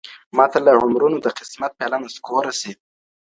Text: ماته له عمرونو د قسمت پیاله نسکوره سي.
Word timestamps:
ماته 0.37 0.57
له 0.65 0.71
عمرونو 0.81 1.17
د 1.21 1.27
قسمت 1.37 1.71
پیاله 1.77 1.97
نسکوره 2.05 2.51
سي. 2.59 2.71